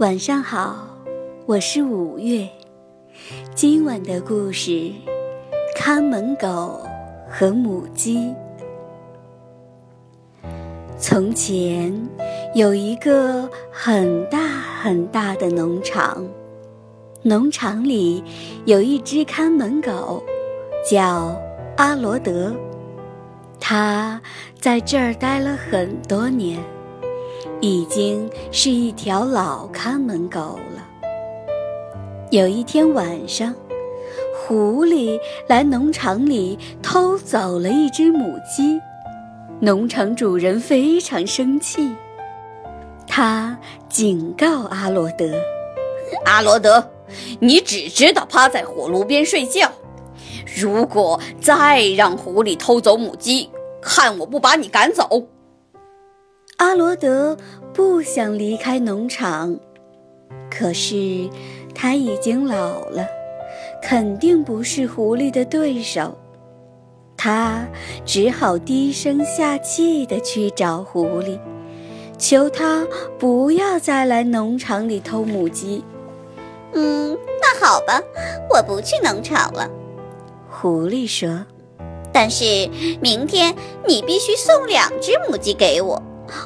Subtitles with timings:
[0.00, 0.88] 晚上好，
[1.46, 2.48] 我是五月。
[3.54, 4.90] 今晚的故事：
[5.76, 6.80] 看门狗
[7.30, 8.34] 和母鸡。
[10.98, 11.96] 从前
[12.56, 14.40] 有一个很大
[14.82, 16.26] 很大的农场，
[17.22, 18.20] 农场里
[18.64, 20.20] 有一只看门狗，
[20.84, 21.40] 叫
[21.76, 22.52] 阿罗德。
[23.60, 24.20] 它
[24.58, 26.58] 在这儿待了很多年。
[27.64, 30.86] 已经是一条老看门狗了。
[32.30, 33.54] 有一天晚上，
[34.36, 38.78] 狐狸来农场里偷走了一只母鸡，
[39.60, 41.90] 农场主人非常生气，
[43.06, 43.58] 他
[43.88, 45.24] 警告阿罗德
[46.26, 46.86] ：“阿罗德，
[47.40, 49.72] 你只知道趴在火炉边睡觉，
[50.54, 53.48] 如果再让狐狸偷走母鸡，
[53.80, 55.08] 看我不把你赶走！”
[56.56, 57.36] 阿罗德
[57.72, 59.58] 不想离开农场，
[60.48, 61.28] 可是
[61.74, 63.06] 他已经老了，
[63.82, 66.16] 肯定不是狐狸的对手。
[67.16, 67.66] 他
[68.04, 71.38] 只好低声下气地去找狐狸，
[72.18, 72.86] 求他
[73.18, 75.82] 不要再来农场里偷母鸡。
[76.72, 78.00] 嗯，那好吧，
[78.48, 79.68] 我不去农场了。
[80.48, 81.44] 狐狸说
[82.12, 82.44] ：“但是
[83.00, 83.54] 明天
[83.86, 86.00] 你必须送两只母鸡给我。”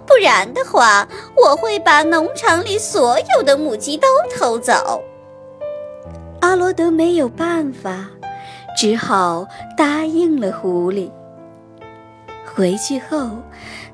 [0.09, 1.07] 不然的话，
[1.37, 5.05] 我会把农场里所有的母鸡都偷走。
[6.41, 8.09] 阿罗德没有办法，
[8.77, 11.11] 只好答应了狐狸。
[12.55, 13.31] 回去后，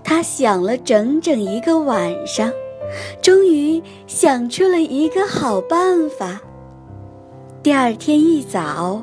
[0.05, 2.51] 他想了整整一个晚上，
[3.21, 6.41] 终于想出了一个好办法。
[7.63, 9.03] 第二天一早，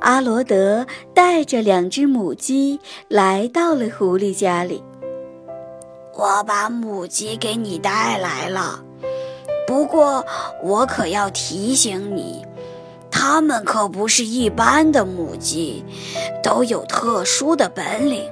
[0.00, 4.82] 阿罗德带着两只母鸡来到了狐狸家里。
[6.20, 8.84] 我把母鸡给你带来了，
[9.66, 10.22] 不过
[10.62, 12.44] 我可要提醒你，
[13.10, 15.82] 它们可不是一般的母鸡，
[16.42, 18.30] 都有特殊的本领，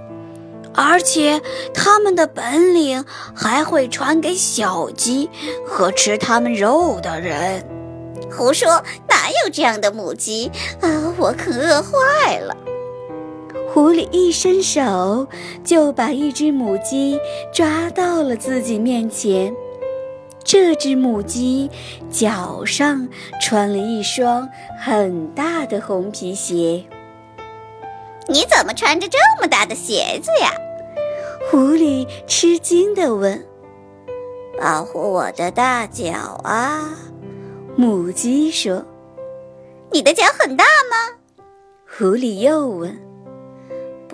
[0.74, 1.40] 而且
[1.72, 3.02] 它们的本领
[3.34, 5.30] 还会传给小鸡
[5.66, 7.66] 和吃它们肉的人。
[8.30, 8.68] 胡说，
[9.08, 10.52] 哪有这样的母鸡
[10.82, 11.14] 啊！
[11.16, 12.54] 我可饿坏了。
[13.78, 15.28] 狐狸一伸手，
[15.62, 17.16] 就把一只母鸡
[17.52, 19.54] 抓到了自己面前。
[20.42, 21.70] 这只母鸡
[22.10, 23.08] 脚上
[23.40, 24.48] 穿了一双
[24.80, 26.84] 很大的红皮鞋。
[28.26, 30.50] 你怎么穿着这么大的鞋子呀？
[31.48, 33.46] 狐狸吃惊地问。
[34.60, 36.98] 保护我的大脚啊！
[37.76, 38.84] 母鸡说。
[39.92, 41.44] 你的脚很大吗？
[41.86, 43.07] 狐狸又问。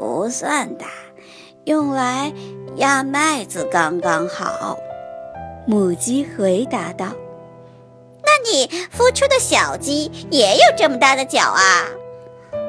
[0.04, 0.86] 不算大，
[1.64, 2.30] 用来
[2.76, 4.76] 压麦子刚刚好。
[5.66, 7.06] 母鸡回答道
[8.22, 11.88] ：“那你孵出的小鸡也有这么大的脚啊？”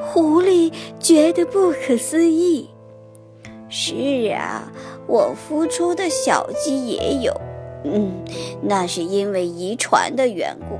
[0.08, 2.70] 狐狸觉得不可思议。
[3.68, 4.72] “是啊，
[5.06, 7.38] 我孵出的小鸡也有，
[7.84, 8.24] 嗯，
[8.62, 10.78] 那是因为遗传的缘故，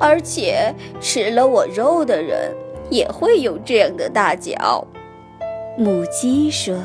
[0.00, 2.50] 而且吃了我肉的人
[2.88, 4.86] 也会有这样的大脚。”
[5.76, 6.78] 母鸡说：“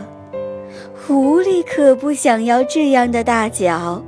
[0.96, 4.02] 狐狸可不想要这样的大脚，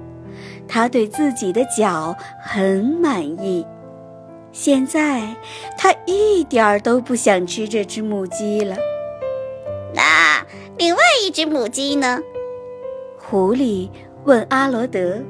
[0.68, 3.66] 它对自己的脚很满意。
[4.54, 5.36] 现在，
[5.78, 8.78] 它一点儿都不想吃这只母鸡了。
[9.94, 10.46] 那
[10.78, 12.20] 另外一只母鸡呢？”
[13.20, 13.90] 狐狸
[14.24, 15.22] 问阿罗德：“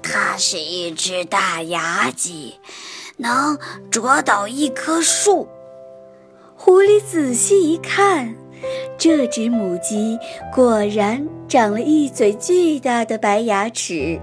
[0.00, 2.54] 它是一只大牙鸡，
[3.16, 3.58] 能
[3.90, 5.48] 啄倒一棵树。”
[6.62, 8.34] 狐狸仔细一看，
[8.98, 10.18] 这只母鸡
[10.54, 14.20] 果然长了一嘴巨大的白牙齿。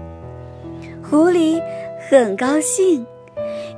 [1.02, 1.60] 狐狸
[2.08, 3.04] 很高兴，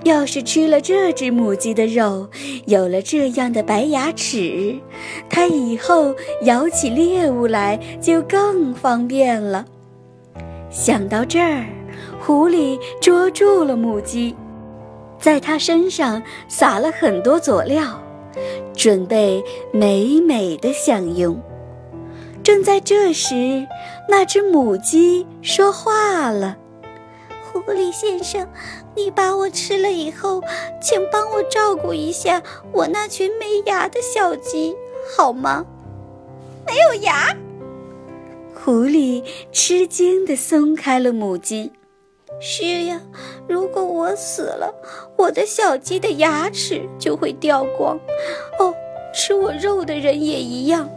[0.04, 2.28] 要是吃了这只母鸡的肉，
[2.66, 4.78] 有了这样的白牙齿，
[5.30, 9.64] 它以后咬起猎物来就更方便了。
[10.68, 11.64] 想到这儿，
[12.20, 14.36] 狐狸捉住了母鸡，
[15.18, 17.98] 在它身上撒了很多佐料。
[18.74, 19.42] 准备
[19.72, 21.40] 美美的享用。
[22.42, 23.66] 正在这时，
[24.08, 26.56] 那只母鸡说话了
[27.44, 28.48] ：“狐狸先生，
[28.96, 30.42] 你把我吃了以后，
[30.80, 32.42] 请帮我照顾一下
[32.72, 34.74] 我那群没牙的小鸡，
[35.16, 35.66] 好吗？”
[36.66, 37.36] 没有牙。
[38.54, 39.22] 狐狸
[39.52, 41.72] 吃惊地松开了母鸡。
[42.38, 43.00] 是呀，
[43.48, 44.72] 如果我死了，
[45.16, 47.98] 我的小鸡的牙齿就会掉光。
[48.58, 48.74] 哦，
[49.14, 50.88] 吃我肉的人也一样。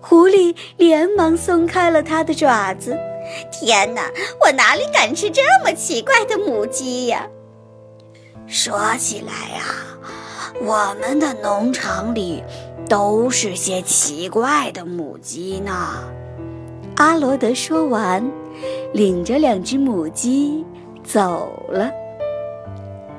[0.00, 2.96] 狐狸连忙松开了它的爪子，
[3.50, 4.10] 天哪，
[4.40, 7.28] 我哪里敢吃这么奇怪的母鸡呀？
[8.46, 9.64] 说起来呀，
[10.62, 12.44] 我们的农场里
[12.88, 16.04] 都是些奇怪的母鸡呢。
[16.96, 18.24] 阿罗德说完，
[18.92, 20.64] 领着两只母鸡
[21.04, 21.90] 走了。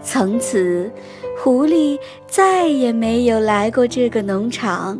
[0.01, 0.91] 从此，
[1.37, 4.99] 狐狸再也没有来过这个农场。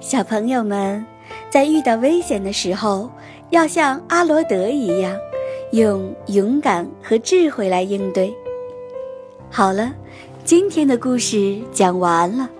[0.00, 1.04] 小朋友们，
[1.48, 3.08] 在遇到危险的时候，
[3.50, 5.16] 要像阿罗德一样，
[5.72, 8.34] 用勇敢和智慧来应对。
[9.48, 9.94] 好了，
[10.44, 12.50] 今天的故事讲完了，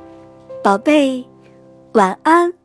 [0.63, 1.25] 宝贝，
[1.93, 2.60] 晚安。